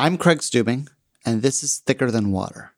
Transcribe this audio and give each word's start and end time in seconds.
I'm 0.00 0.16
Craig 0.16 0.38
Stubing, 0.38 0.86
and 1.26 1.42
this 1.42 1.64
is 1.64 1.78
Thicker 1.78 2.08
Than 2.08 2.30
Water. 2.30 2.70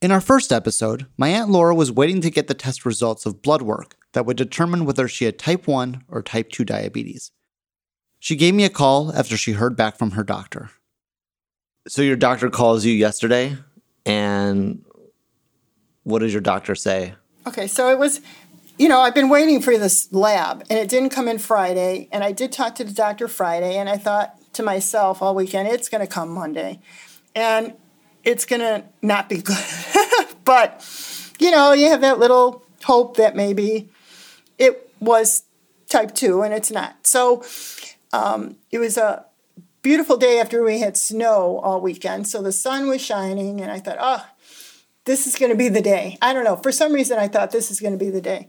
In 0.00 0.12
our 0.12 0.20
first 0.20 0.52
episode, 0.52 1.06
my 1.16 1.26
Aunt 1.30 1.50
Laura 1.50 1.74
was 1.74 1.90
waiting 1.90 2.20
to 2.20 2.30
get 2.30 2.46
the 2.46 2.54
test 2.54 2.86
results 2.86 3.26
of 3.26 3.42
blood 3.42 3.62
work 3.62 3.96
that 4.12 4.24
would 4.26 4.36
determine 4.36 4.84
whether 4.84 5.08
she 5.08 5.24
had 5.24 5.40
type 5.40 5.66
1 5.66 6.04
or 6.06 6.22
type 6.22 6.50
2 6.50 6.64
diabetes. 6.64 7.32
She 8.20 8.36
gave 8.36 8.54
me 8.54 8.62
a 8.62 8.70
call 8.70 9.12
after 9.12 9.36
she 9.36 9.52
heard 9.54 9.76
back 9.76 9.98
from 9.98 10.12
her 10.12 10.22
doctor. 10.22 10.70
So 11.88 12.00
your 12.00 12.14
doctor 12.14 12.48
calls 12.48 12.84
you 12.84 12.92
yesterday, 12.92 13.56
and 14.04 14.84
what 16.04 16.20
does 16.20 16.32
your 16.32 16.42
doctor 16.42 16.76
say? 16.76 17.14
Okay, 17.44 17.66
so 17.66 17.90
it 17.90 17.98
was, 17.98 18.20
you 18.78 18.86
know, 18.86 19.00
I've 19.00 19.16
been 19.16 19.30
waiting 19.30 19.60
for 19.60 19.76
this 19.76 20.12
lab, 20.12 20.64
and 20.70 20.78
it 20.78 20.88
didn't 20.88 21.10
come 21.10 21.26
in 21.26 21.40
Friday. 21.40 22.08
And 22.12 22.22
I 22.22 22.30
did 22.30 22.52
talk 22.52 22.76
to 22.76 22.84
the 22.84 22.92
doctor 22.92 23.26
Friday, 23.26 23.76
and 23.76 23.88
I 23.88 23.96
thought 23.96 24.38
to 24.56 24.62
myself 24.62 25.22
all 25.22 25.34
weekend, 25.34 25.68
it's 25.68 25.88
going 25.88 26.00
to 26.00 26.12
come 26.12 26.30
Monday, 26.30 26.80
and 27.34 27.74
it's 28.24 28.44
going 28.44 28.60
to 28.60 28.84
not 29.02 29.28
be 29.28 29.38
good. 29.38 29.64
but 30.44 30.84
you 31.38 31.50
know, 31.50 31.72
you 31.72 31.88
have 31.90 32.00
that 32.00 32.18
little 32.18 32.62
hope 32.84 33.16
that 33.16 33.36
maybe 33.36 33.88
it 34.58 34.90
was 35.00 35.44
type 35.88 36.14
two, 36.14 36.42
and 36.42 36.52
it's 36.52 36.70
not. 36.70 37.06
So 37.06 37.44
um, 38.12 38.56
it 38.70 38.78
was 38.78 38.96
a 38.96 39.26
beautiful 39.82 40.16
day 40.16 40.40
after 40.40 40.64
we 40.64 40.80
had 40.80 40.96
snow 40.96 41.58
all 41.62 41.80
weekend. 41.80 42.26
So 42.26 42.42
the 42.42 42.52
sun 42.52 42.88
was 42.88 43.00
shining, 43.00 43.60
and 43.60 43.70
I 43.70 43.78
thought, 43.78 43.98
oh, 44.00 44.26
this 45.04 45.26
is 45.26 45.36
going 45.36 45.52
to 45.52 45.56
be 45.56 45.68
the 45.68 45.80
day. 45.80 46.18
I 46.20 46.32
don't 46.32 46.44
know. 46.44 46.56
For 46.56 46.72
some 46.72 46.92
reason, 46.92 47.18
I 47.18 47.28
thought 47.28 47.52
this 47.52 47.70
is 47.70 47.80
going 47.80 47.96
to 47.96 48.04
be 48.04 48.10
the 48.10 48.20
day. 48.20 48.48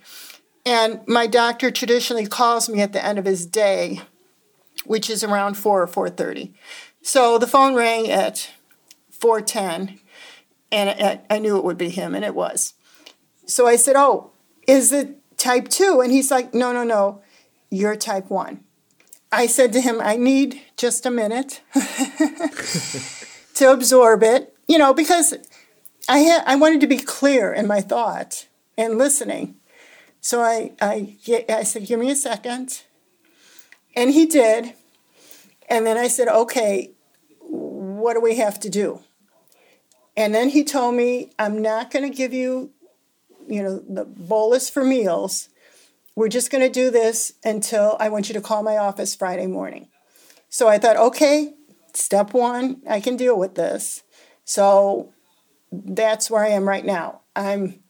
And 0.66 1.08
my 1.08 1.28
doctor 1.28 1.72
traditionally 1.72 2.28
calls 2.28 2.68
me 2.68 2.82
at 2.82 2.92
the 2.92 3.04
end 3.04 3.20
of 3.20 3.26
his 3.26 3.46
day, 3.46 4.02
which 4.88 5.10
is 5.10 5.24
around 5.24 5.56
4 5.56 5.84
or 5.84 5.88
4.30. 5.88 6.54
So 7.02 7.38
the 7.38 7.48
phone 7.48 7.76
rang 7.76 8.10
at 8.10 8.52
4.10, 9.18 10.00
and 10.72 11.22
I 11.30 11.40
knew 11.40 11.58
it 11.58 11.64
would 11.64 11.78
be 11.78 11.90
him, 11.90 12.16
and 12.16 12.26
it 12.26 12.36
was. 12.36 12.74
So 13.46 13.68
I 13.68 13.76
said, 13.76 13.96
oh, 13.96 14.32
is 14.68 14.92
it 14.92 15.16
type 15.38 15.70
2? 15.70 16.02
And 16.02 16.12
he's 16.12 16.32
like, 16.32 16.54
no, 16.54 16.74
no, 16.74 16.84
no, 16.84 17.22
you're 17.70 17.96
type 17.96 18.30
1. 18.30 18.64
I 19.32 19.48
said 19.48 19.74
to 19.74 19.82
him, 19.82 20.00
I 20.02 20.16
need 20.16 20.62
just 20.78 21.06
a 21.06 21.12
minute 21.12 21.62
to 23.56 23.72
absorb 23.72 24.24
it, 24.24 24.56
you 24.68 24.78
know, 24.78 24.94
because 24.94 25.34
I 26.08 26.20
had 26.20 26.44
I 26.46 26.56
wanted 26.56 26.82
to 26.82 26.88
be 26.88 26.98
clear 26.98 27.52
in 27.52 27.68
my 27.68 27.82
thought 27.82 28.48
and 28.78 28.98
listening. 28.98 29.56
So 30.22 30.42
I 30.42 30.72
I 30.82 31.18
I 31.50 31.64
said, 31.64 31.86
"Give 31.86 32.00
me 32.00 32.10
a 32.10 32.16
second. 32.16 32.84
And 33.96 34.12
he 34.12 34.26
did. 34.26 34.74
And 35.68 35.86
then 35.86 35.98
I 35.98 36.08
said, 36.08 36.28
"Okay, 36.28 36.94
what 37.40 38.14
do 38.14 38.22
we 38.22 38.38
have 38.38 38.60
to 38.62 38.70
do?" 38.70 39.02
And 40.16 40.34
then 40.34 40.50
he 40.50 40.64
told 40.64 40.96
me, 40.96 41.32
"I'm 41.38 41.62
not 41.62 41.92
going 41.92 42.10
to 42.10 42.16
give 42.16 42.34
you, 42.34 42.72
you 43.48 43.64
know, 43.64 43.84
the 43.88 44.06
bolus 44.06 44.70
for 44.70 44.84
meals. 44.84 45.50
We're 46.16 46.30
just 46.30 46.50
going 46.50 46.64
to 46.64 46.70
do 46.70 46.90
this 46.90 47.34
until 47.44 47.98
I 48.00 48.10
want 48.10 48.28
you 48.28 48.34
to 48.34 48.42
call 48.42 48.64
my 48.64 48.78
office 48.78 49.16
Friday 49.16 49.48
morning." 49.48 49.90
So 50.50 50.68
I 50.68 50.78
thought, 50.78 50.98
"Okay, 50.98 51.54
step 51.94 52.34
1, 52.34 52.84
I 52.90 53.00
can 53.00 53.18
deal 53.18 53.38
with 53.38 53.56
this." 53.56 54.04
So 54.46 55.14
that's 55.72 56.32
where 56.32 56.44
I 56.44 56.50
am 56.50 56.68
right 56.68 56.86
now. 56.86 57.22
I'm 57.36 57.84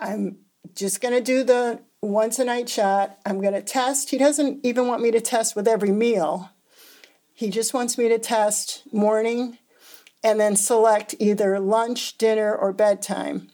I'm 0.00 0.38
just 0.74 1.00
going 1.00 1.14
to 1.14 1.20
do 1.20 1.42
the 1.42 1.80
once 2.00 2.38
a 2.38 2.44
night 2.44 2.68
shot. 2.68 3.18
I'm 3.26 3.40
going 3.40 3.54
to 3.54 3.62
test. 3.62 4.10
He 4.10 4.18
doesn't 4.18 4.64
even 4.64 4.86
want 4.86 5.02
me 5.02 5.10
to 5.10 5.20
test 5.20 5.56
with 5.56 5.66
every 5.66 5.90
meal. 5.90 6.50
He 7.38 7.50
just 7.50 7.72
wants 7.72 7.96
me 7.96 8.08
to 8.08 8.18
test 8.18 8.82
morning 8.92 9.58
and 10.24 10.40
then 10.40 10.56
select 10.56 11.14
either 11.20 11.60
lunch, 11.60 12.18
dinner, 12.18 12.52
or 12.52 12.72
bedtime 12.72 13.50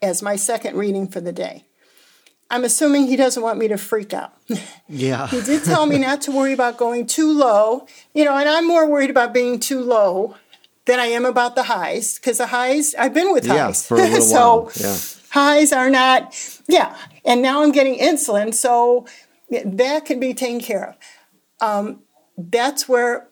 as 0.00 0.22
my 0.22 0.36
second 0.36 0.76
reading 0.76 1.08
for 1.08 1.20
the 1.20 1.32
day. 1.32 1.64
I'm 2.48 2.62
assuming 2.62 3.08
he 3.08 3.16
doesn't 3.16 3.42
want 3.42 3.58
me 3.58 3.66
to 3.66 3.76
freak 3.76 4.14
out. 4.14 4.32
Yeah. 4.88 5.26
he 5.26 5.40
did 5.40 5.64
tell 5.64 5.86
me 5.86 5.98
not 5.98 6.20
to 6.22 6.30
worry 6.30 6.52
about 6.52 6.76
going 6.76 7.06
too 7.06 7.32
low, 7.32 7.86
you 8.12 8.24
know, 8.24 8.36
and 8.36 8.48
I'm 8.48 8.68
more 8.68 8.88
worried 8.88 9.10
about 9.10 9.34
being 9.34 9.58
too 9.58 9.80
low 9.80 10.36
than 10.84 11.00
I 11.00 11.06
am 11.06 11.24
about 11.24 11.56
the 11.56 11.64
highs 11.64 12.14
because 12.20 12.38
the 12.38 12.46
highs 12.48 12.94
I've 12.96 13.14
been 13.14 13.32
with 13.32 13.44
Yeah, 13.46 13.64
highs, 13.66 13.84
for 13.84 13.96
a 13.96 14.02
little 14.02 14.20
so 14.36 14.56
while. 14.60 14.72
Yeah. 14.76 14.96
highs 15.30 15.72
are 15.72 15.90
not 15.90 16.32
yeah. 16.68 16.94
And 17.24 17.42
now 17.42 17.62
I'm 17.64 17.72
getting 17.72 17.98
insulin, 17.98 18.54
so 18.54 19.06
that 19.50 20.04
can 20.04 20.20
be 20.20 20.32
taken 20.34 20.60
care 20.60 20.90
of. 20.90 20.96
Um, 21.66 22.02
that's 22.36 22.88
where 22.88 23.28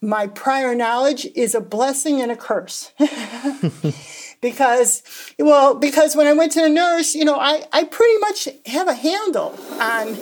my 0.00 0.26
prior 0.26 0.74
knowledge 0.74 1.26
is 1.34 1.54
a 1.54 1.60
blessing 1.60 2.20
and 2.20 2.30
a 2.30 2.36
curse. 2.36 2.92
because 4.40 5.02
well 5.38 5.74
because 5.74 6.14
when 6.14 6.26
i 6.26 6.32
went 6.34 6.52
to 6.52 6.60
the 6.60 6.68
nurse 6.68 7.14
you 7.14 7.24
know 7.24 7.38
I, 7.38 7.64
I 7.72 7.84
pretty 7.84 8.18
much 8.18 8.46
have 8.66 8.88
a 8.88 8.92
handle 8.92 9.58
on 9.80 10.18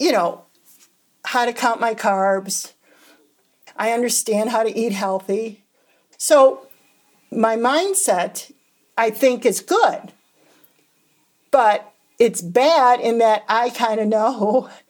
you 0.00 0.10
know 0.10 0.46
how 1.24 1.44
to 1.44 1.52
count 1.52 1.80
my 1.80 1.94
carbs 1.94 2.72
i 3.76 3.92
understand 3.92 4.50
how 4.50 4.64
to 4.64 4.76
eat 4.76 4.90
healthy 4.90 5.62
so 6.18 6.66
my 7.30 7.56
mindset, 7.56 8.52
I 8.96 9.10
think, 9.10 9.46
is 9.46 9.60
good. 9.60 10.12
But 11.50 11.92
it's 12.18 12.42
bad 12.42 13.00
in 13.00 13.18
that 13.18 13.44
I 13.48 13.70
kind 13.70 14.00
of 14.00 14.08
know, 14.08 14.68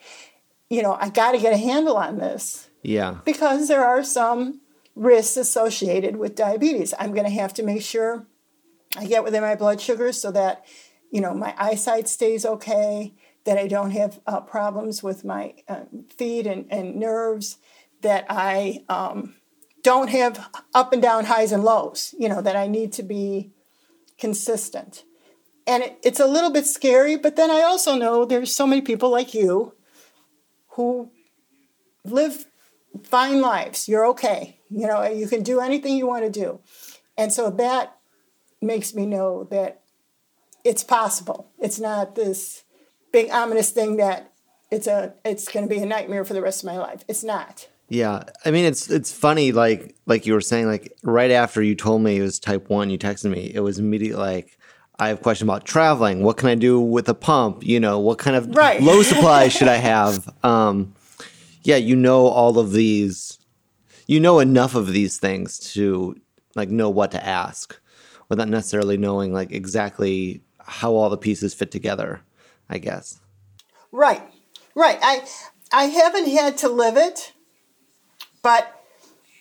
you 0.71 0.83
know, 0.83 0.97
I 0.99 1.11
got 1.11 1.33
to 1.33 1.39
get 1.39 1.53
a 1.53 1.59
handle 1.59 1.97
on 1.97 2.19
this 2.19 2.71
Yeah. 2.83 3.19
because 3.25 3.69
there 3.69 3.85
are 3.85 4.03
some 4.03 4.61
risks 4.95 5.37
associated 5.37 6.17
with 6.17 6.37
diabetes. 6.37 6.95
I'm 6.99 7.13
going 7.13 7.27
to 7.27 7.31
have 7.33 7.53
to 7.55 7.63
make 7.63 7.83
sure 7.83 8.27
I 8.97 9.07
get 9.07 9.25
within 9.25 9.43
my 9.43 9.57
blood 9.57 9.81
sugar 9.81 10.13
so 10.13 10.31
that, 10.31 10.65
you 11.11 11.21
know, 11.21 11.35
my 11.35 11.55
eyesight 11.59 12.09
stays 12.09 12.47
okay, 12.47 13.13
that 13.45 13.59
I 13.59 13.67
don't 13.67 13.91
have 13.91 14.21
uh, 14.27 14.41
problems 14.41 15.03
with 15.03 15.25
my 15.25 15.55
uh, 15.69 15.83
feet 16.17 16.47
and, 16.47 16.67
and 16.71 16.97
nerves, 16.97 17.59
that 18.03 18.27
I 18.29 18.85
um, 18.89 19.35
don't 19.83 20.09
have 20.09 20.49
up 20.75 20.93
and 20.93 21.03
down 21.03 21.25
highs 21.25 21.53
and 21.53 21.65
lows, 21.65 22.15
you 22.19 22.29
know, 22.29 22.41
that 22.41 22.57
I 22.57 22.69
need 22.69 22.93
to 22.95 23.03
be 23.03 23.51
consistent. 24.19 25.05
And 25.67 25.83
it, 25.83 25.99
it's 26.03 26.21
a 26.21 26.27
little 26.27 26.51
bit 26.51 26.67
scary, 26.67 27.17
but 27.17 27.37
then 27.37 27.51
I 27.51 27.63
also 27.63 27.95
know 27.95 28.25
there's 28.25 28.55
so 28.55 28.67
many 28.67 28.83
people 28.83 29.11
like 29.11 29.35
you 29.35 29.75
who 30.81 31.11
live 32.05 32.47
fine 33.03 33.41
lives. 33.41 33.89
You're 33.89 34.07
okay. 34.07 34.61
You 34.71 34.87
know, 34.87 35.05
you 35.05 35.27
can 35.29 35.43
do 35.43 35.61
anything 35.61 35.97
you 35.97 36.07
want 36.07 36.25
to 36.25 36.31
do. 36.31 36.61
And 37.17 37.33
so 37.33 37.51
that 37.51 37.97
makes 38.63 38.95
me 38.95 39.07
know 39.07 39.45
that 39.51 39.83
it's 40.65 40.85
possible. 40.85 41.51
It's 41.59 41.79
not 41.79 42.15
this 42.15 42.65
big 43.13 43.31
ominous 43.31 43.71
thing 43.71 43.97
that 43.97 44.33
it's 44.71 44.87
a 44.87 45.15
it's 45.25 45.49
going 45.49 45.69
to 45.69 45.75
be 45.75 45.83
a 45.83 45.87
nightmare 45.87 46.25
for 46.25 46.35
the 46.35 46.43
rest 46.43 46.63
of 46.63 46.67
my 46.67 46.79
life. 46.79 47.05
It's 47.09 47.25
not. 47.25 47.69
Yeah, 47.89 48.23
I 48.45 48.53
mean 48.53 48.65
it's 48.65 48.89
it's 48.89 49.13
funny 49.13 49.53
like 49.53 49.97
like 50.07 50.25
you 50.25 50.33
were 50.33 50.41
saying 50.41 50.67
like 50.67 50.97
right 51.03 51.31
after 51.31 51.61
you 51.61 51.75
told 51.75 52.03
me 52.03 52.17
it 52.17 52.23
was 52.23 52.39
type 52.39 52.71
1 52.71 52.89
you 52.91 52.99
texted 52.99 53.31
me 53.31 53.51
it 53.53 53.61
was 53.61 53.81
immediately 53.81 54.23
like 54.23 54.57
I 55.01 55.09
have 55.09 55.19
a 55.19 55.23
question 55.23 55.49
about 55.49 55.65
traveling 55.65 56.23
what 56.23 56.37
can 56.37 56.49
I 56.49 56.55
do 56.55 56.79
with 56.81 57.09
a 57.09 57.15
pump 57.15 57.65
you 57.65 57.81
know 57.81 57.99
what 57.99 58.19
kind 58.19 58.37
of 58.37 58.55
Right. 58.55 58.81
low 58.81 59.03
supply 59.03 59.49
should 59.49 59.69
I 59.69 59.77
have 59.77 60.33
um 60.45 60.95
yeah 61.63 61.77
you 61.77 61.97
know 61.97 62.27
all 62.29 62.59
of 62.59 62.73
these 62.73 63.39
you 64.07 64.21
know 64.21 64.39
enough 64.39 64.75
of 64.75 64.93
these 64.93 65.19
things 65.19 65.59
to 65.75 66.17
like 66.55 66.69
know 66.69 66.91
what 66.91 67.11
to 67.13 67.27
ask 67.27 67.81
without 68.29 68.49
necessarily 68.49 68.97
knowing 68.97 69.33
like 69.33 69.51
exactly 69.53 70.43
how 70.59 70.95
all 70.95 71.11
the 71.11 71.17
pieces 71.19 71.55
fit 71.55 71.71
together 71.71 72.21
I 72.69 72.79
guess 72.79 73.21
Right, 73.93 74.23
right. 74.77 74.99
I 75.03 75.27
I 75.73 75.85
haven't 75.85 76.29
had 76.29 76.59
to 76.59 76.69
live 76.69 76.97
it, 76.97 77.33
but 78.43 78.73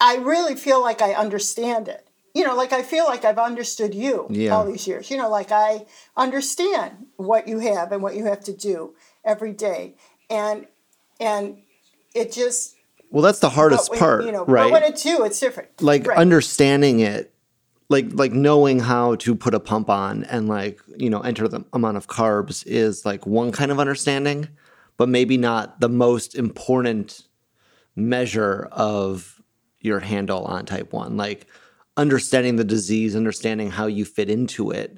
I 0.02 0.18
really 0.18 0.56
feel 0.56 0.82
like 0.82 1.02
I 1.02 1.14
understand 1.14 1.88
it. 1.88 2.08
You 2.40 2.46
know, 2.48 2.56
like 2.56 2.72
I 2.72 2.84
feel 2.84 3.04
like 3.04 3.26
I've 3.26 3.38
understood 3.38 3.94
you 3.94 4.26
Yeah. 4.30 4.56
all 4.56 4.66
these 4.66 4.88
years. 4.88 5.12
You 5.12 5.18
know, 5.18 5.30
like 5.30 5.52
I 5.52 5.86
understand 6.16 7.08
what 7.18 7.50
you 7.50 7.60
have 7.60 7.92
and 7.92 8.02
what 8.02 8.16
you 8.16 8.24
have 8.28 8.40
to 8.46 8.54
do 8.54 8.94
every 9.26 9.52
day, 9.52 9.96
and 10.30 10.66
and 11.20 11.58
it 12.16 12.32
just 12.32 12.76
well 13.12 13.22
that's 13.22 13.40
the 13.40 13.50
hardest 13.50 13.90
when- 13.90 14.00
part 14.00 14.24
You 14.24 14.32
know, 14.32 14.46
right 14.46 14.64
but 14.64 14.72
when 14.72 14.84
it's 14.84 15.04
you, 15.06 15.26
it's 15.26 15.38
different. 15.38 15.82
like 15.82 16.08
Right. 16.08 16.18
understanding 16.18 17.02
it 17.02 17.34
like 17.90 18.06
like 18.14 18.32
knowing 18.32 18.80
how 18.80 19.16
to 19.16 19.36
put 19.36 19.54
a 19.54 19.60
pump 19.60 19.90
on 19.90 20.24
and 20.24 20.48
like 20.48 20.80
you 20.96 21.10
know 21.10 21.20
enter 21.20 21.46
the 21.50 21.66
amount 21.74 21.98
of 21.98 22.08
carbs 22.08 22.66
is 22.66 23.04
like 23.06 23.26
one 23.26 23.52
kind 23.52 23.70
of 23.70 23.82
understanding 23.82 24.48
but 24.96 25.10
maybe 25.10 25.36
not 25.36 25.82
the 25.82 25.90
most 25.90 26.36
important 26.36 27.24
measure 27.98 28.70
of 28.72 29.42
your 29.82 30.00
handle 30.00 30.46
on 30.46 30.66
type 30.66 30.94
1 30.94 31.18
like 31.18 31.48
understanding 32.00 32.56
the 32.56 32.64
disease 32.64 33.16
understanding 33.16 33.72
how 33.72 33.86
you 33.86 34.06
fit 34.06 34.30
into 34.30 34.72
it 34.72 34.98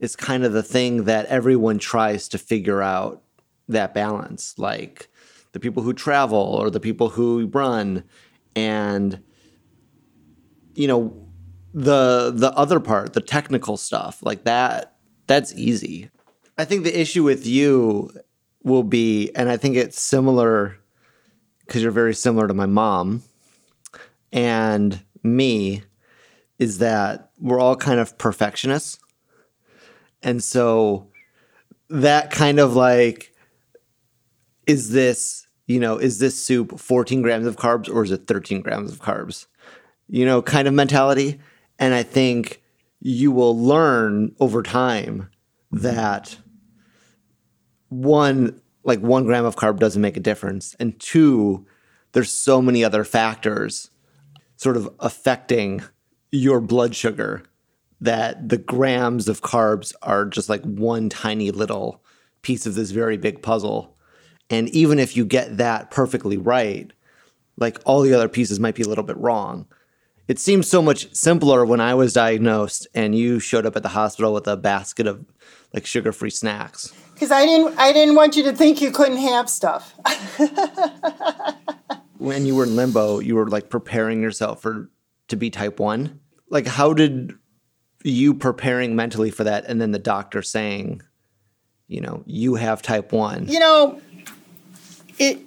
is 0.00 0.16
kind 0.16 0.44
of 0.44 0.52
the 0.52 0.62
thing 0.62 1.04
that 1.04 1.26
everyone 1.26 1.78
tries 1.78 2.28
to 2.28 2.38
figure 2.38 2.82
out 2.82 3.22
that 3.68 3.94
balance 3.94 4.58
like 4.58 5.08
the 5.52 5.60
people 5.60 5.82
who 5.82 5.92
travel 5.92 6.38
or 6.38 6.70
the 6.70 6.80
people 6.80 7.08
who 7.10 7.46
run 7.46 8.04
and 8.54 9.22
you 10.76 10.86
know, 10.86 11.26
the 11.74 12.32
the 12.34 12.52
other 12.52 12.78
part, 12.78 13.14
the 13.14 13.20
technical 13.20 13.76
stuff, 13.76 14.22
like 14.22 14.44
that, 14.44 14.96
that's 15.26 15.52
easy. 15.54 16.10
I 16.56 16.64
think 16.64 16.84
the 16.84 17.00
issue 17.00 17.24
with 17.24 17.46
you 17.46 18.10
will 18.62 18.82
be, 18.82 19.30
and 19.34 19.48
I 19.48 19.56
think 19.56 19.76
it's 19.76 20.00
similar 20.00 20.76
because 21.60 21.82
you're 21.82 21.90
very 21.90 22.14
similar 22.14 22.46
to 22.46 22.54
my 22.54 22.66
mom 22.66 23.22
and 24.32 25.02
me, 25.22 25.82
is 26.58 26.78
that 26.78 27.30
we're 27.38 27.60
all 27.60 27.76
kind 27.76 28.00
of 28.00 28.16
perfectionists. 28.18 28.98
And 30.22 30.42
so 30.42 31.08
that 31.88 32.30
kind 32.30 32.58
of 32.58 32.74
like, 32.74 33.34
is 34.66 34.90
this, 34.90 35.46
you 35.66 35.78
know, 35.78 35.98
is 35.98 36.18
this 36.18 36.42
soup 36.42 36.78
14 36.78 37.22
grams 37.22 37.46
of 37.46 37.56
carbs 37.56 37.92
or 37.92 38.02
is 38.04 38.10
it 38.10 38.26
13 38.26 38.62
grams 38.62 38.90
of 38.90 39.00
carbs? 39.00 39.46
You 40.08 40.24
know, 40.24 40.42
kind 40.42 40.66
of 40.66 40.74
mentality. 40.74 41.40
And 41.78 41.94
I 41.94 42.02
think 42.02 42.62
you 43.00 43.30
will 43.30 43.58
learn 43.58 44.34
over 44.40 44.62
time 44.62 45.28
that 45.70 46.36
one, 47.88 48.60
like 48.82 49.00
one 49.00 49.24
gram 49.24 49.44
of 49.44 49.56
carb 49.56 49.78
doesn't 49.78 50.02
make 50.02 50.16
a 50.16 50.20
difference. 50.20 50.74
And 50.80 50.98
two, 50.98 51.66
there's 52.12 52.30
so 52.30 52.62
many 52.62 52.82
other 52.82 53.04
factors 53.04 53.90
sort 54.56 54.76
of 54.76 54.88
affecting 55.00 55.82
your 56.36 56.60
blood 56.60 56.94
sugar 56.94 57.42
that 58.00 58.48
the 58.48 58.58
grams 58.58 59.28
of 59.28 59.40
carbs 59.40 59.94
are 60.02 60.24
just 60.24 60.48
like 60.48 60.62
one 60.62 61.08
tiny 61.08 61.50
little 61.50 62.02
piece 62.42 62.66
of 62.66 62.74
this 62.74 62.90
very 62.90 63.16
big 63.16 63.42
puzzle. 63.42 63.96
And 64.50 64.68
even 64.70 64.98
if 64.98 65.16
you 65.16 65.24
get 65.24 65.56
that 65.56 65.90
perfectly 65.90 66.36
right, 66.36 66.92
like 67.56 67.78
all 67.84 68.02
the 68.02 68.14
other 68.14 68.28
pieces 68.28 68.60
might 68.60 68.74
be 68.74 68.82
a 68.82 68.88
little 68.88 69.04
bit 69.04 69.16
wrong. 69.16 69.66
It 70.28 70.38
seems 70.38 70.68
so 70.68 70.82
much 70.82 71.14
simpler 71.14 71.64
when 71.64 71.80
I 71.80 71.94
was 71.94 72.12
diagnosed 72.12 72.86
and 72.94 73.14
you 73.14 73.38
showed 73.38 73.64
up 73.64 73.76
at 73.76 73.82
the 73.82 73.90
hospital 73.90 74.34
with 74.34 74.46
a 74.46 74.56
basket 74.56 75.06
of 75.06 75.24
like 75.72 75.86
sugar-free 75.86 76.30
snacks. 76.30 76.92
Because 77.14 77.30
I 77.30 77.46
didn't, 77.46 77.78
I 77.78 77.92
didn't 77.92 78.14
want 78.14 78.36
you 78.36 78.42
to 78.44 78.52
think 78.52 78.82
you 78.82 78.90
couldn't 78.90 79.18
have 79.18 79.48
stuff. 79.48 79.94
when 82.18 82.44
you 82.44 82.54
were 82.54 82.64
in 82.64 82.76
limbo, 82.76 83.20
you 83.20 83.36
were 83.36 83.48
like 83.48 83.70
preparing 83.70 84.20
yourself 84.20 84.60
for 84.60 84.90
to 85.28 85.36
be 85.36 85.48
type 85.48 85.80
1. 85.80 86.20
Like 86.48 86.66
how 86.66 86.92
did 86.92 87.32
you 88.04 88.34
preparing 88.34 88.94
mentally 88.96 89.30
for 89.30 89.44
that 89.44 89.64
and 89.66 89.80
then 89.80 89.90
the 89.92 89.98
doctor 89.98 90.42
saying, 90.42 91.02
you 91.88 92.00
know, 92.00 92.22
you 92.26 92.54
have 92.56 92.82
type 92.82 93.12
1? 93.12 93.48
You 93.48 93.58
know, 93.58 94.00
it 95.18 95.40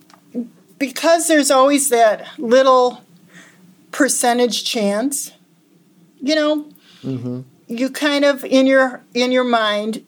because 0.77 1.27
there's 1.27 1.51
always 1.51 1.89
that 1.89 2.27
little 2.37 3.01
percentage 3.91 4.63
chance, 4.63 5.31
you 6.19 6.35
know, 6.35 6.67
Mm-hmm. 7.03 7.41
you 7.67 7.89
kind 7.89 8.25
of 8.25 8.43
in 8.43 8.67
your 8.67 9.01
in 9.13 9.31
your 9.31 9.45
mind 9.45 10.05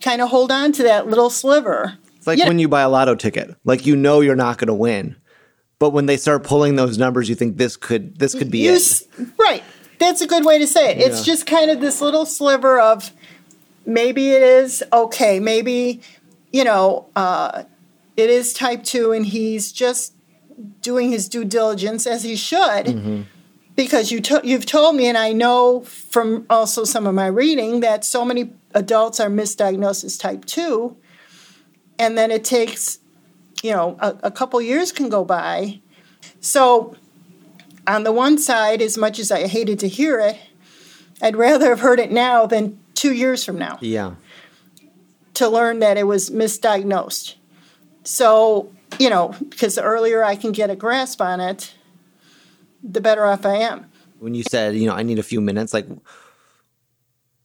kind 0.00 0.22
of 0.22 0.28
hold 0.28 0.52
on 0.52 0.70
to 0.72 0.84
that 0.84 1.08
little 1.08 1.28
sliver. 1.28 1.98
It's 2.16 2.26
like 2.28 2.38
Yeah. 2.38 2.46
when 2.46 2.60
you 2.60 2.68
buy 2.68 2.82
a 2.82 2.88
lotto 2.88 3.16
ticket. 3.16 3.56
Like 3.64 3.84
you 3.84 3.96
know 3.96 4.20
you're 4.20 4.36
not 4.36 4.58
going 4.58 4.68
to 4.68 4.74
win. 4.74 5.16
But 5.80 5.90
when 5.90 6.06
they 6.06 6.16
start 6.16 6.44
pulling 6.44 6.76
those 6.76 6.98
numbers, 6.98 7.28
you 7.28 7.34
think 7.34 7.56
this 7.56 7.76
could 7.76 8.16
this 8.20 8.32
could 8.34 8.48
be 8.48 8.58
You 8.60 8.74
it. 8.74 9.02
right. 9.40 9.64
That's 10.00 10.20
a 10.22 10.26
good 10.26 10.44
way 10.44 10.58
to 10.58 10.66
say 10.66 10.90
it. 10.90 10.98
It's 10.98 11.24
just 11.24 11.46
kind 11.46 11.70
of 11.70 11.80
this 11.80 12.00
little 12.00 12.26
sliver 12.26 12.80
of 12.80 13.12
maybe 13.84 14.30
it 14.32 14.42
is 14.42 14.82
okay. 14.92 15.38
Maybe, 15.38 16.00
you 16.52 16.64
know, 16.64 17.06
uh, 17.14 17.64
it 18.16 18.30
is 18.30 18.52
type 18.52 18.82
two 18.82 19.12
and 19.12 19.26
he's 19.26 19.70
just 19.70 20.14
doing 20.80 21.10
his 21.10 21.28
due 21.28 21.44
diligence 21.44 22.06
as 22.06 22.22
he 22.24 22.34
should. 22.34 22.86
Mm-hmm. 22.86 23.22
Because 23.76 24.10
you 24.10 24.20
to- 24.22 24.40
you've 24.42 24.66
told 24.66 24.96
me, 24.96 25.06
and 25.06 25.16
I 25.16 25.32
know 25.32 25.80
from 25.82 26.44
also 26.50 26.84
some 26.84 27.06
of 27.06 27.14
my 27.14 27.26
reading 27.26 27.80
that 27.80 28.04
so 28.04 28.24
many 28.24 28.52
adults 28.74 29.20
are 29.20 29.28
misdiagnosed 29.28 30.04
as 30.04 30.18
type 30.18 30.44
two, 30.44 30.96
and 31.98 32.18
then 32.18 32.30
it 32.30 32.44
takes, 32.44 32.98
you 33.62 33.72
know, 33.72 33.96
a, 34.00 34.16
a 34.24 34.30
couple 34.30 34.60
years 34.60 34.92
can 34.92 35.08
go 35.08 35.24
by. 35.24 35.80
So 36.40 36.94
on 37.90 38.04
the 38.04 38.12
one 38.12 38.38
side, 38.38 38.80
as 38.80 38.96
much 38.96 39.18
as 39.18 39.32
I 39.32 39.48
hated 39.48 39.80
to 39.80 39.88
hear 39.88 40.20
it, 40.20 40.38
I'd 41.20 41.36
rather 41.36 41.70
have 41.70 41.80
heard 41.80 41.98
it 41.98 42.12
now 42.12 42.46
than 42.46 42.78
two 42.94 43.12
years 43.12 43.44
from 43.44 43.58
now 43.58 43.78
yeah. 43.80 44.14
to 45.34 45.48
learn 45.48 45.80
that 45.80 45.98
it 45.98 46.04
was 46.04 46.30
misdiagnosed. 46.30 47.34
So, 48.04 48.72
you 48.98 49.10
know, 49.10 49.34
because 49.50 49.74
the 49.74 49.82
earlier 49.82 50.22
I 50.22 50.36
can 50.36 50.52
get 50.52 50.70
a 50.70 50.76
grasp 50.76 51.20
on 51.20 51.40
it, 51.40 51.74
the 52.82 53.00
better 53.00 53.24
off 53.26 53.44
I 53.44 53.56
am. 53.56 53.86
When 54.20 54.34
you 54.34 54.44
said, 54.44 54.76
you 54.76 54.86
know, 54.86 54.94
I 54.94 55.02
need 55.02 55.18
a 55.18 55.24
few 55.24 55.40
minutes, 55.40 55.74
like 55.74 55.86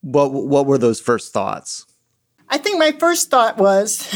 what 0.02 0.32
what 0.32 0.68
were 0.68 0.78
those 0.78 1.00
first 1.00 1.34
thoughts? 1.34 1.86
I 2.50 2.60
think 2.60 2.78
my 2.78 2.92
first 2.92 3.32
thought 3.32 3.58
was, 3.58 4.08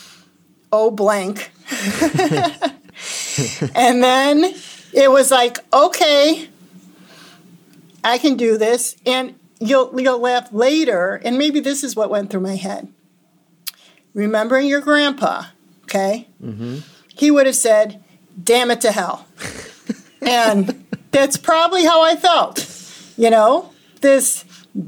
oh, 0.72 0.90
blank. 0.90 1.52
and 3.74 4.02
then 4.02 4.54
it 4.94 5.10
was 5.10 5.30
like, 5.30 5.58
okay, 5.72 6.48
I 8.02 8.18
can 8.18 8.36
do 8.36 8.56
this. 8.56 8.96
And 9.04 9.38
you'll, 9.58 10.00
you'll 10.00 10.20
laugh 10.20 10.52
later, 10.52 11.20
and 11.24 11.36
maybe 11.36 11.60
this 11.60 11.82
is 11.82 11.96
what 11.96 12.10
went 12.10 12.30
through 12.30 12.40
my 12.40 12.56
head. 12.56 12.88
Remembering 14.14 14.68
your 14.68 14.80
grandpa, 14.80 15.46
okay? 15.84 16.28
Mm-hmm. 16.42 16.78
He 17.08 17.30
would 17.30 17.46
have 17.46 17.56
said, 17.56 18.02
damn 18.42 18.70
it 18.70 18.80
to 18.82 18.92
hell. 18.92 19.26
and 20.22 20.84
that's 21.10 21.36
probably 21.36 21.84
how 21.84 22.02
I 22.02 22.14
felt, 22.14 22.68
you 23.16 23.30
know? 23.30 23.70
This 24.00 24.44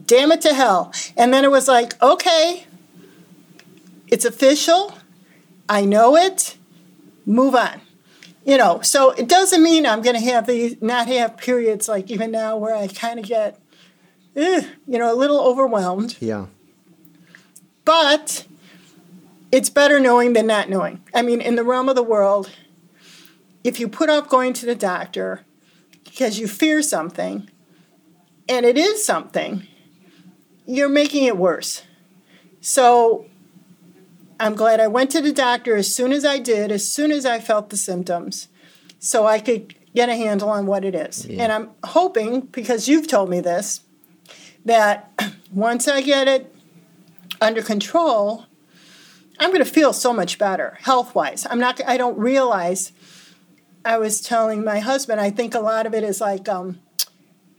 damn 0.07 0.31
it 0.31 0.41
to 0.43 0.55
hell. 0.55 0.93
And 1.17 1.33
then 1.33 1.45
it 1.45 1.51
was 1.51 1.67
like, 1.67 2.01
okay, 2.01 2.67
it's 4.09 4.25
official. 4.25 4.97
I 5.69 5.85
know 5.85 6.17
it. 6.17 6.57
Move 7.25 7.57
on. 7.57 7.81
You 8.47 8.57
know, 8.57 8.81
so 8.81 9.11
it 9.11 9.29
doesn't 9.29 9.61
mean 9.61 9.85
I'm 9.85 10.03
going 10.03 10.15
to 10.15 10.25
have 10.25 10.47
these, 10.47 10.81
not 10.81 11.09
have 11.09 11.37
periods 11.37 11.89
like 11.89 12.13
even 12.13 12.31
now 12.31 12.57
where 12.57 12.77
I 12.77 12.87
kind 12.87 13.19
of 13.19 13.27
get, 13.27 13.61
eh, 14.37 14.65
you 14.87 14.99
know, 15.01 15.13
a 15.13 15.17
little 15.17 15.41
overwhelmed. 15.41 16.17
Yeah. 16.21 16.47
But 17.85 18.47
it's 19.51 19.69
better 19.69 19.99
knowing 19.99 20.33
than 20.35 20.47
not 20.47 20.71
knowing. 20.71 21.03
I 21.13 21.23
mean, 21.23 21.41
in 21.41 21.57
the 21.57 21.65
realm 21.65 21.89
of 21.89 21.97
the 21.97 22.05
world, 22.05 22.53
if 23.65 23.81
you 23.81 23.89
put 23.89 24.09
off 24.09 24.29
going 24.29 24.53
to 24.53 24.67
the 24.67 24.77
doctor 24.77 25.45
because 26.05 26.39
you 26.39 26.47
fear 26.47 26.83
something, 26.83 27.51
and 28.49 28.65
it 28.65 28.79
is 28.79 29.05
something, 29.05 29.67
you're 30.67 30.89
making 30.89 31.25
it 31.25 31.37
worse. 31.37 31.83
So 32.61 33.27
I'm 34.39 34.55
glad 34.55 34.81
I 34.81 34.87
went 34.89 35.11
to 35.13 35.21
the 35.21 35.33
doctor 35.33 35.77
as 35.77 35.95
soon 35.95 36.13
as 36.13 36.25
I 36.25 36.39
did, 36.39 36.71
as 36.71 36.89
soon 36.89 37.11
as 37.11 37.25
I 37.25 37.41
felt 37.41 37.71
the 37.71 37.77
symptoms, 37.77 38.49
so 38.99 39.27
I 39.27 39.39
could 39.39 39.75
get 39.95 40.09
a 40.09 40.15
handle 40.15 40.49
on 40.51 40.67
what 40.67 40.85
it 40.85 40.95
is. 40.95 41.27
Yeah. 41.27 41.45
And 41.45 41.53
I'm 41.53 41.71
hoping, 41.85 42.41
because 42.41 42.87
you've 42.89 43.09
told 43.09 43.31
me 43.31 43.41
this, 43.41 43.81
that 44.65 45.11
once 45.53 45.89
I 45.89 46.03
get 46.03 46.29
it 46.29 46.55
under 47.41 47.63
control, 47.63 48.45
I'm 49.39 49.51
going 49.51 49.65
to 49.65 49.71
feel 49.71 49.93
so 49.93 50.13
much 50.13 50.39
better 50.39 50.77
health 50.83 51.15
wise. 51.15 51.47
I'm 51.49 51.59
not, 51.59 51.81
I 51.87 51.97
don't 51.97 52.19
realize. 52.19 52.93
I 53.85 53.99
was 53.99 54.21
telling 54.21 54.65
my 54.65 54.81
husband, 54.81 55.21
I 55.21 55.31
think 55.31 55.55
a 55.55 55.61
lot 55.61 55.87
of 55.87 55.95
it 55.95 56.03
is 56.03 56.21
like 56.21 56.49
um, 56.49 56.81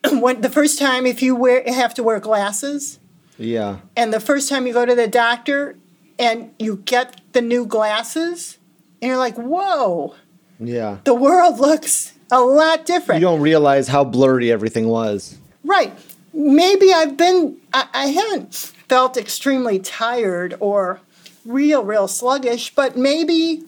when 0.11 0.41
the 0.41 0.49
first 0.49 0.77
time 0.77 1.05
if 1.05 1.21
you 1.21 1.35
wear 1.35 1.63
have 1.65 1.93
to 1.95 2.03
wear 2.03 2.19
glasses, 2.19 2.99
Yeah. 3.37 3.77
and 3.95 4.13
the 4.13 4.19
first 4.19 4.49
time 4.49 4.67
you 4.67 4.73
go 4.73 4.85
to 4.85 4.93
the 4.95 5.07
doctor 5.07 5.77
and 6.19 6.51
you 6.59 6.77
get 6.85 7.21
the 7.33 7.41
new 7.41 7.65
glasses, 7.65 8.57
and 9.01 9.09
you're 9.09 9.17
like, 9.17 9.35
whoa, 9.35 10.15
Yeah. 10.59 10.97
the 11.03 11.13
world 11.13 11.59
looks 11.67 12.13
a 12.31 12.41
lot 12.41 12.85
different. 12.85 13.21
You 13.21 13.27
don't 13.27 13.41
realize 13.41 13.87
how 13.87 14.03
blurry 14.03 14.51
everything 14.51 14.87
was. 14.87 15.37
Right. 15.63 15.93
Maybe 16.33 16.91
I've 16.93 17.17
been, 17.17 17.57
I, 17.73 17.87
I 17.93 18.07
haven't 18.07 18.53
felt 18.53 19.17
extremely 19.17 19.79
tired 19.79 20.55
or 20.59 20.99
real, 21.45 21.83
real 21.83 22.07
sluggish, 22.07 22.73
but 22.75 22.97
maybe 22.97 23.63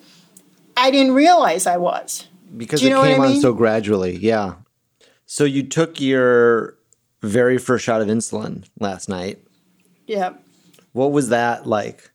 I 0.77 0.91
didn't 0.91 1.13
realize 1.13 1.65
I 1.65 1.77
was. 1.77 2.27
Because 2.55 2.83
it 2.83 2.89
came 2.89 3.21
I 3.21 3.27
on 3.27 3.41
so 3.41 3.53
gradually. 3.53 4.17
Yeah. 4.17 4.55
So 5.25 5.43
you 5.43 5.63
took 5.63 6.01
your 6.01 6.75
very 7.21 7.57
first 7.57 7.85
shot 7.85 8.01
of 8.01 8.07
insulin 8.07 8.65
last 8.79 9.07
night. 9.09 9.39
Yeah. 10.07 10.33
What 10.93 11.11
was 11.11 11.29
that 11.29 11.67
like? 11.67 12.09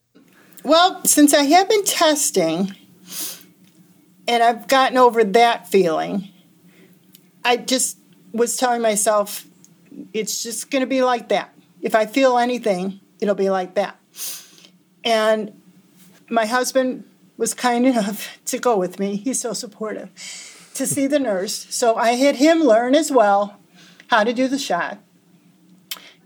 Well, 0.65 1.05
since 1.05 1.35
I 1.35 1.43
have 1.43 1.69
been 1.69 1.85
testing 1.85 2.75
and 4.27 4.43
I've 4.43 4.67
gotten 4.67 4.97
over 4.97 5.23
that 5.23 5.69
feeling, 5.69 6.31
I 7.45 7.59
just 7.59 7.99
was 8.33 8.57
telling 8.57 8.81
myself 8.81 9.45
it's 10.15 10.43
just 10.43 10.71
going 10.71 10.81
to 10.81 10.87
be 10.87 11.03
like 11.03 11.29
that. 11.29 11.53
If 11.83 11.95
I 11.95 12.07
feel 12.07 12.39
anything, 12.39 13.01
it'll 13.21 13.35
be 13.35 13.51
like 13.51 13.75
that. 13.75 14.01
And 15.05 15.61
my 16.31 16.47
husband 16.47 17.05
was 17.37 17.53
kind 17.53 17.87
enough 17.95 18.39
to 18.47 18.59
go 18.59 18.75
with 18.79 18.99
me. 18.99 19.17
He's 19.17 19.39
so 19.39 19.53
supportive 19.53 20.09
to 20.73 20.87
see 20.87 21.07
the 21.07 21.19
nurse. 21.19 21.67
So 21.69 21.97
I 21.97 22.13
had 22.13 22.37
him 22.37 22.61
learn 22.61 22.95
as 22.95 23.13
well 23.13 23.61
how 24.07 24.25
to 24.25 24.33
do 24.33 24.49
the 24.49 24.59
shot. 24.59 24.99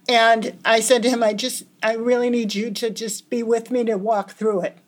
And 0.09 0.59
I 0.65 0.81
said 0.81 1.03
to 1.03 1.11
him, 1.11 1.23
I 1.23 1.35
just, 1.35 1.65
I 1.83 1.95
really 1.95 2.31
need 2.31 2.55
you 2.55 2.71
to 2.71 2.88
just 2.88 3.29
be 3.29 3.43
with 3.43 3.71
me 3.71 3.85
to 3.85 3.97
walk 3.99 4.31
through 4.33 4.62
it. 4.62 4.79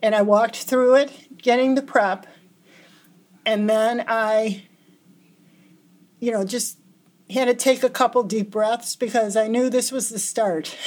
And 0.00 0.14
I 0.14 0.22
walked 0.22 0.56
through 0.56 0.94
it, 0.94 1.42
getting 1.42 1.74
the 1.74 1.82
prep. 1.82 2.26
And 3.44 3.68
then 3.68 4.04
I, 4.06 4.64
you 6.20 6.30
know, 6.30 6.44
just 6.44 6.78
had 7.28 7.46
to 7.46 7.54
take 7.54 7.82
a 7.82 7.90
couple 7.90 8.22
deep 8.22 8.50
breaths 8.50 8.94
because 8.94 9.36
I 9.36 9.48
knew 9.48 9.68
this 9.68 9.90
was 9.90 10.10
the 10.10 10.18
start 10.20 10.76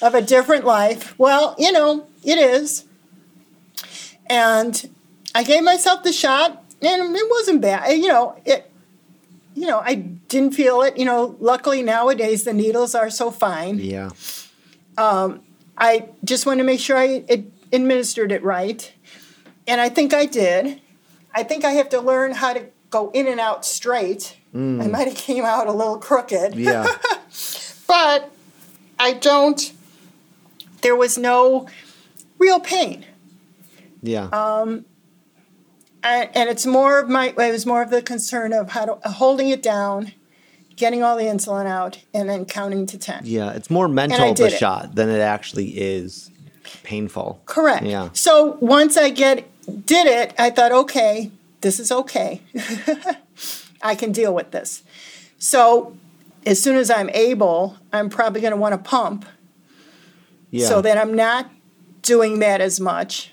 of 0.00 0.14
a 0.14 0.22
different 0.22 0.64
life. 0.64 1.18
Well, 1.18 1.56
you 1.58 1.72
know, 1.72 2.06
it 2.22 2.38
is. 2.38 2.84
And 4.26 4.90
I 5.34 5.42
gave 5.42 5.64
myself 5.64 6.04
the 6.04 6.12
shot, 6.12 6.62
and 6.80 7.16
it 7.16 7.30
wasn't 7.30 7.60
bad. 7.62 7.90
You 7.90 8.08
know, 8.08 8.40
it 8.44 8.70
you 9.54 9.66
know, 9.66 9.80
I 9.80 9.94
didn't 9.94 10.52
feel 10.52 10.82
it. 10.82 10.96
You 10.96 11.04
know, 11.04 11.36
luckily 11.40 11.82
nowadays 11.82 12.44
the 12.44 12.52
needles 12.52 12.94
are 12.94 13.10
so 13.10 13.30
fine. 13.30 13.78
Yeah. 13.78 14.10
Um, 14.98 15.42
I 15.76 16.08
just 16.24 16.46
wanted 16.46 16.58
to 16.58 16.64
make 16.64 16.80
sure 16.80 16.96
I 16.96 17.24
it, 17.28 17.44
administered 17.72 18.32
it 18.32 18.42
right. 18.42 18.92
And 19.66 19.80
I 19.80 19.88
think 19.88 20.12
I 20.14 20.26
did. 20.26 20.80
I 21.34 21.42
think 21.42 21.64
I 21.64 21.72
have 21.72 21.88
to 21.90 22.00
learn 22.00 22.32
how 22.32 22.52
to 22.52 22.66
go 22.90 23.10
in 23.10 23.26
and 23.26 23.40
out 23.40 23.64
straight. 23.64 24.36
Mm. 24.54 24.82
I 24.82 24.86
might 24.86 25.08
have 25.08 25.16
came 25.16 25.44
out 25.44 25.66
a 25.66 25.72
little 25.72 25.98
crooked. 25.98 26.54
Yeah. 26.54 26.86
But 27.86 28.32
I 28.98 29.12
don't 29.12 29.72
there 30.84 30.94
was 30.94 31.16
no 31.16 31.66
real 32.38 32.60
pain. 32.60 33.06
Yeah. 34.02 34.26
Um, 34.26 34.84
and, 36.04 36.30
and 36.34 36.48
it's 36.50 36.66
more 36.66 37.00
of 37.00 37.08
my 37.08 37.28
it 37.28 37.36
was 37.36 37.66
more 37.66 37.82
of 37.82 37.90
the 37.90 38.02
concern 38.02 38.52
of 38.52 38.70
how 38.70 38.84
to 38.84 39.08
holding 39.10 39.48
it 39.48 39.62
down 39.62 40.12
getting 40.76 41.02
all 41.02 41.16
the 41.16 41.24
insulin 41.24 41.66
out 41.66 42.00
and 42.12 42.28
then 42.28 42.44
counting 42.44 42.84
to 42.86 42.98
10 42.98 43.22
yeah. 43.24 43.52
It's 43.52 43.70
more 43.70 43.86
mental, 43.88 44.34
the 44.34 44.46
it. 44.46 44.50
shot, 44.58 44.96
than 44.96 45.08
it 45.08 45.20
actually 45.20 45.68
is 45.78 46.30
painful. 46.82 47.40
correct 47.46 47.84
Yeah. 47.84 48.08
so 48.12 48.56
once 48.60 48.96
i 48.96 49.10
get 49.10 49.48
did 49.86 50.06
it 50.06 50.34
i 50.38 50.50
thought 50.50 50.72
okay 50.72 51.30
this 51.62 51.78
is 51.80 51.90
okay 51.92 52.42
i 53.82 53.94
can 53.94 54.12
deal 54.12 54.34
with 54.34 54.50
this 54.50 54.82
so 55.38 55.96
as 56.44 56.62
soon 56.62 56.76
as 56.76 56.90
i'm 56.90 57.08
able 57.10 57.76
i'm 57.92 58.10
probably 58.10 58.40
going 58.40 58.50
to 58.52 58.56
want 58.56 58.72
to 58.72 58.78
pump 58.90 59.24
Yeah. 60.50 60.66
so 60.68 60.82
that 60.82 60.98
i'm 60.98 61.14
not 61.14 61.50
doing 62.02 62.40
that 62.40 62.60
as 62.60 62.80
much 62.80 63.30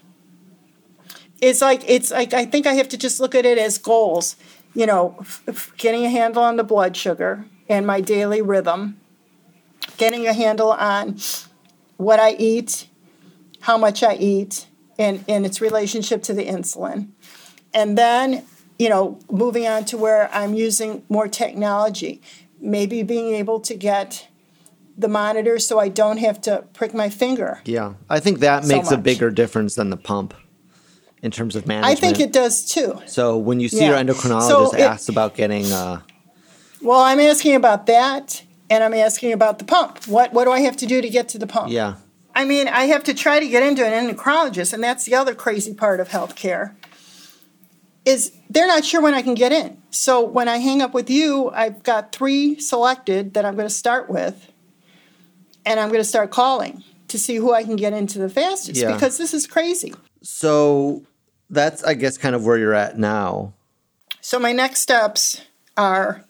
it's 1.42 1.62
like 1.62 1.84
it's 1.88 2.12
like 2.12 2.34
i 2.34 2.46
think 2.46 2.66
i 2.66 2.74
have 2.74 2.88
to 2.90 2.98
just 2.98 3.20
look 3.20 3.36
at 3.36 3.46
it 3.46 3.58
as 3.58 3.78
goals. 3.78 4.36
You 4.74 4.86
know 4.86 5.18
f- 5.20 5.44
f- 5.48 5.74
getting 5.78 6.06
a 6.06 6.10
handle 6.10 6.44
on 6.44 6.56
the 6.56 6.64
blood 6.64 6.96
sugar 6.96 7.46
and 7.68 7.86
my 7.86 8.00
daily 8.00 8.42
rhythm. 8.42 8.98
Getting 9.98 10.28
a 10.28 10.34
handle 10.34 10.72
on 10.72 11.18
what 11.98 12.20
i 12.20 12.32
eat 12.34 12.88
how 13.62 13.78
much 13.78 14.02
i 14.02 14.16
eat 14.16 14.68
and, 14.98 15.24
and 15.28 15.46
its 15.46 15.62
relationship 15.62 16.24
to 16.24 16.34
the 16.34 16.46
insulin. 16.46 17.10
And 17.74 17.98
then 17.98 18.46
you 18.82 18.90
know 18.90 19.20
moving 19.30 19.68
on 19.68 19.86
to 19.86 19.96
where 19.96 20.28
i'm 20.34 20.56
using 20.56 21.04
more 21.08 21.28
technology 21.28 22.20
maybe 22.60 23.04
being 23.04 23.36
able 23.36 23.60
to 23.60 23.76
get 23.76 24.28
the 24.98 25.08
monitor 25.08 25.60
so 25.60 25.78
i 25.78 25.88
don't 25.88 26.18
have 26.18 26.42
to 26.42 26.64
prick 26.74 26.92
my 26.94 27.08
finger 27.08 27.62
yeah. 27.66 27.94
I 28.10 28.20
think 28.20 28.40
that 28.40 28.64
So 28.64 28.76
makes 28.76 28.90
a 28.92 28.98
bigger 28.98 29.30
difference 29.30 29.76
than 29.76 29.92
the 29.92 29.98
pump 29.98 30.34
in 31.22 31.32
terms 31.32 31.56
of 31.56 31.68
management. 31.68 31.98
I 31.98 32.00
think 32.00 32.20
it 32.20 32.34
does 32.34 32.66
too. 32.66 33.00
So 33.06 33.38
when 33.38 33.60
you 33.60 33.70
see 33.70 33.82
Yeah. 33.82 33.90
your 33.90 33.98
endocrinologist 33.98 34.48
So 34.48 34.72
it- 34.74 34.82
asks 34.82 35.10
about 35.10 35.36
getting, 35.36 35.72
uh, 35.72 36.02
Well, 36.82 37.00
I'm 37.00 37.20
asking 37.20 37.56
about 37.56 37.86
that, 37.86 38.42
and 38.70 38.84
I'm 38.84 38.94
asking 38.94 39.34
about 39.34 39.60
the 39.60 39.66
pump. 39.66 40.08
What 40.08 40.34
what 40.34 40.46
do 40.46 40.52
I 40.52 40.62
have 40.62 40.76
to 40.78 40.86
do 40.86 41.02
to 41.02 41.10
get 41.10 41.30
to 41.30 41.38
the 41.38 41.46
pump? 41.48 41.72
yeah, 41.72 41.96
I 42.34 42.44
mean, 42.46 42.68
I 42.68 42.86
have 42.86 43.04
to 43.04 43.14
try 43.14 43.40
to 43.40 43.48
get 43.48 43.62
into 43.62 43.86
an 43.86 43.94
endocrinologist, 44.10 44.74
and 44.74 44.84
that's 44.84 45.04
the 45.06 45.14
other 45.16 45.36
crazy 45.36 45.74
part 45.74 46.00
of 46.00 46.10
healthcare. 46.10 46.72
Is 48.04 48.32
they're 48.50 48.66
not 48.68 48.84
sure 48.84 49.00
when 49.00 49.14
I 49.14 49.22
can 49.22 49.36
get 49.36 49.52
in. 49.52 49.78
So 49.92 50.22
when 50.24 50.48
I 50.48 50.58
hang 50.58 50.82
up 50.82 50.92
with 50.94 51.08
you, 51.10 51.52
I've 51.52 51.84
got 51.84 52.12
three 52.12 52.60
selected 52.60 53.36
that 53.36 53.46
I'm 53.46 53.56
going 53.56 53.68
to 53.68 53.74
start 53.74 54.10
with, 54.10 54.52
and 55.68 55.80
I'm 55.80 55.90
going 55.90 56.00
to 56.02 56.04
start 56.08 56.32
calling 56.32 56.84
to 57.10 57.20
see 57.20 57.36
who 57.36 57.54
I 57.54 57.64
can 57.64 57.76
get 57.76 57.94
into 57.94 58.18
the 58.18 58.30
fastest 58.30 58.82
Yeah. 58.82 58.92
because 58.94 59.18
this 59.20 59.34
is 59.36 59.46
crazy. 59.46 59.94
so 60.24 61.04
that's 61.52 61.84
I 61.84 61.94
guess 61.94 62.18
kind 62.18 62.34
of 62.34 62.46
where 62.46 62.58
you're 62.58 62.74
at 62.74 62.98
now. 62.98 63.54
So 64.22 64.40
my 64.40 64.54
next 64.54 64.80
steps 64.80 65.42
are, 65.78 66.24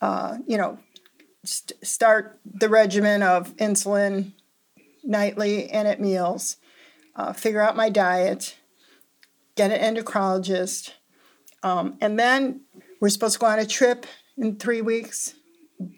uh, 0.00 0.38
you 0.46 0.56
know, 0.56 0.78
st- 1.44 1.84
start 1.84 2.38
the 2.44 2.68
regimen 2.68 3.22
of 3.22 3.54
insulin 3.56 4.32
nightly 5.02 5.68
and 5.68 5.88
at 5.88 6.00
meals. 6.00 6.56
Uh, 7.14 7.32
figure 7.32 7.60
out 7.60 7.76
my 7.76 7.88
diet. 7.88 8.56
Get 9.56 9.70
an 9.70 9.96
endocrinologist, 9.96 10.92
um, 11.62 11.96
and 12.02 12.18
then 12.18 12.60
we're 13.00 13.08
supposed 13.08 13.34
to 13.34 13.38
go 13.38 13.46
on 13.46 13.58
a 13.58 13.66
trip 13.66 14.04
in 14.36 14.56
three 14.56 14.82
weeks. 14.82 15.34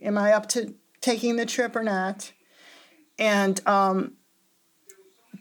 Am 0.01 0.17
I 0.17 0.33
up 0.33 0.49
to 0.51 0.75
taking 1.01 1.35
the 1.35 1.45
trip 1.45 1.75
or 1.75 1.83
not? 1.83 2.33
And 3.19 3.61
um, 3.67 4.13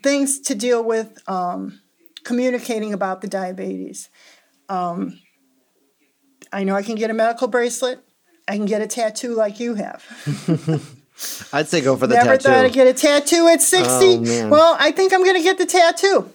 things 0.02 0.40
to 0.40 0.56
deal 0.56 0.82
with 0.82 1.16
um, 1.28 1.80
communicating 2.28 2.92
about 2.92 3.22
the 3.22 3.26
diabetes. 3.28 4.10
I 4.68 6.64
know 6.64 6.74
I 6.74 6.82
can 6.82 6.94
get 6.94 7.10
a 7.10 7.14
medical 7.14 7.48
bracelet. 7.48 8.00
I 8.46 8.56
can 8.56 8.66
get 8.66 8.80
a 8.82 8.86
tattoo 8.86 9.34
like 9.34 9.58
you 9.60 9.74
have. 9.74 10.04
I'd 11.52 11.68
say 11.68 11.80
go 11.80 11.96
for 11.96 12.06
the 12.06 12.14
Never 12.14 12.30
tattoo. 12.36 12.48
thought 12.48 12.64
I'd 12.66 12.72
get 12.72 12.86
a 12.86 12.92
tattoo 12.94 13.48
at 13.48 13.60
60. 13.60 13.90
Oh, 14.42 14.48
well, 14.48 14.76
I 14.78 14.92
think 14.92 15.12
I'm 15.12 15.24
going 15.24 15.36
to 15.36 15.42
get 15.42 15.58
the 15.58 15.66
tattoo 15.66 16.30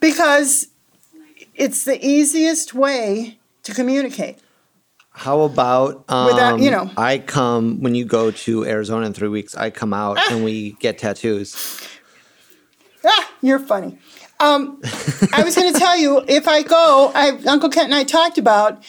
because 0.00 0.66
it's 1.54 1.84
the 1.84 2.04
easiest 2.04 2.74
way 2.74 3.38
to 3.62 3.72
communicate. 3.74 4.38
How 5.10 5.42
about 5.42 6.04
um, 6.08 6.26
Without- 6.26 6.60
you 6.60 6.70
know. 6.70 6.90
I 6.96 7.18
come 7.18 7.80
when 7.80 7.94
you 7.94 8.04
go 8.04 8.30
to 8.32 8.64
Arizona 8.64 9.06
in 9.06 9.12
three 9.14 9.28
weeks. 9.28 9.54
I 9.54 9.70
come 9.70 9.92
out 9.94 10.16
Ah. 10.18 10.28
and 10.32 10.44
we 10.44 10.72
get 10.80 10.98
tattoos. 10.98 11.54
Ah, 13.04 13.32
you're 13.42 13.58
funny. 13.58 13.98
Um, 14.40 14.80
I 15.32 15.42
was 15.44 15.54
going 15.54 15.72
to 15.72 15.78
tell 15.78 15.96
you 15.96 16.22
if 16.26 16.48
I 16.48 16.62
go, 16.62 17.12
I, 17.14 17.30
Uncle 17.46 17.68
Kent 17.68 17.86
and 17.86 17.94
I 17.94 18.04
talked 18.04 18.36
about 18.38 18.82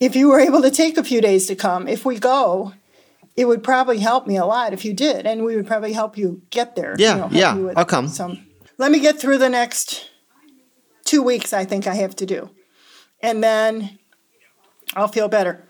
if 0.00 0.16
you 0.16 0.28
were 0.28 0.40
able 0.40 0.62
to 0.62 0.70
take 0.70 0.96
a 0.96 1.04
few 1.04 1.20
days 1.20 1.46
to 1.46 1.54
come. 1.54 1.86
If 1.88 2.04
we 2.04 2.18
go, 2.18 2.72
it 3.36 3.46
would 3.46 3.62
probably 3.62 3.98
help 3.98 4.26
me 4.26 4.36
a 4.36 4.44
lot 4.44 4.72
if 4.72 4.84
you 4.84 4.92
did, 4.92 5.26
and 5.26 5.44
we 5.44 5.54
would 5.56 5.66
probably 5.66 5.92
help 5.92 6.18
you 6.18 6.42
get 6.50 6.74
there. 6.76 6.94
you 6.98 7.04
Yeah, 7.04 7.14
know, 7.16 7.28
yeah, 7.30 7.54
with 7.54 7.78
I'll 7.78 7.84
come. 7.84 8.08
Some. 8.08 8.44
Let 8.78 8.90
me 8.90 9.00
get 9.00 9.18
through 9.20 9.38
the 9.38 9.48
next 9.48 10.10
two 11.04 11.22
weeks. 11.22 11.52
I 11.52 11.64
think 11.64 11.86
I 11.86 11.94
have 11.94 12.16
to 12.16 12.26
do, 12.26 12.50
and 13.20 13.42
then 13.42 13.98
I'll 14.94 15.08
feel 15.08 15.28
better. 15.28 15.64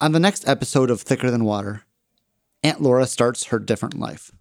On 0.00 0.12
the 0.12 0.20
next 0.20 0.46
episode 0.48 0.90
of 0.90 1.00
Thicker 1.00 1.30
Than 1.30 1.44
Water, 1.44 1.82
Aunt 2.62 2.80
Laura 2.80 3.06
starts 3.06 3.44
her 3.46 3.58
different 3.58 3.98
life. 3.98 4.32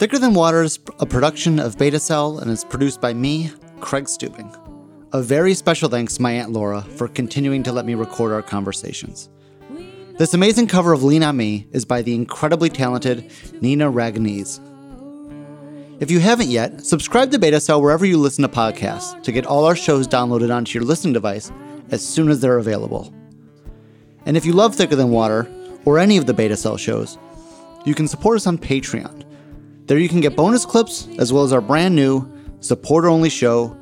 Thicker 0.00 0.18
Than 0.18 0.32
Water 0.32 0.62
is 0.62 0.78
a 0.98 1.04
production 1.04 1.58
of 1.58 1.76
Beta 1.76 2.00
Cell 2.00 2.38
and 2.38 2.50
is 2.50 2.64
produced 2.64 3.02
by 3.02 3.12
me, 3.12 3.50
Craig 3.80 4.04
Stubing. 4.04 4.50
A 5.12 5.20
very 5.20 5.52
special 5.52 5.90
thanks 5.90 6.16
to 6.16 6.22
my 6.22 6.32
Aunt 6.32 6.52
Laura 6.52 6.80
for 6.80 7.06
continuing 7.06 7.62
to 7.64 7.70
let 7.70 7.84
me 7.84 7.94
record 7.94 8.32
our 8.32 8.40
conversations. 8.40 9.28
This 10.16 10.32
amazing 10.32 10.68
cover 10.68 10.94
of 10.94 11.02
Lean 11.02 11.22
on 11.22 11.36
Me 11.36 11.66
is 11.72 11.84
by 11.84 12.00
the 12.00 12.14
incredibly 12.14 12.70
talented 12.70 13.30
Nina 13.60 13.92
Raganese. 13.92 14.58
If 16.00 16.10
you 16.10 16.18
haven't 16.18 16.48
yet, 16.48 16.80
subscribe 16.80 17.30
to 17.32 17.38
Beta 17.38 17.60
Cell 17.60 17.82
wherever 17.82 18.06
you 18.06 18.16
listen 18.16 18.40
to 18.40 18.48
podcasts 18.48 19.22
to 19.22 19.32
get 19.32 19.44
all 19.44 19.66
our 19.66 19.76
shows 19.76 20.08
downloaded 20.08 20.50
onto 20.50 20.78
your 20.78 20.88
listening 20.88 21.12
device 21.12 21.52
as 21.90 22.02
soon 22.02 22.30
as 22.30 22.40
they're 22.40 22.56
available. 22.56 23.12
And 24.24 24.38
if 24.38 24.46
you 24.46 24.54
love 24.54 24.74
Thicker 24.74 24.96
Than 24.96 25.10
Water, 25.10 25.46
or 25.84 25.98
any 25.98 26.16
of 26.16 26.24
the 26.24 26.32
Beta 26.32 26.56
Cell 26.56 26.78
shows, 26.78 27.18
you 27.84 27.94
can 27.94 28.08
support 28.08 28.36
us 28.36 28.46
on 28.46 28.56
Patreon. 28.56 29.26
There 29.90 29.98
you 29.98 30.08
can 30.08 30.20
get 30.20 30.36
bonus 30.36 30.64
clips 30.64 31.08
as 31.18 31.32
well 31.32 31.42
as 31.42 31.52
our 31.52 31.60
brand 31.60 31.96
new 31.96 32.24
supporter 32.60 33.08
only 33.08 33.28
show, 33.28 33.76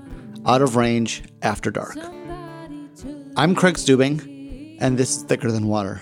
Out 0.47 0.63
of 0.63 0.75
Range 0.75 1.23
After 1.43 1.71
Dark. 1.71 1.99
I'm 3.37 3.55
Craig 3.55 3.75
Stubing, 3.75 4.79
and 4.81 4.97
this 4.97 5.19
is 5.19 5.23
Thicker 5.25 5.53
Than 5.53 5.67
Water. 5.67 6.01